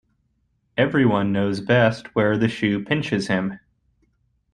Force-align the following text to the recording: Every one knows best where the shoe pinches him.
Every 0.77 1.05
one 1.05 1.31
knows 1.31 1.61
best 1.61 2.15
where 2.15 2.35
the 2.35 2.47
shoe 2.47 2.83
pinches 2.83 3.27
him. 3.27 3.59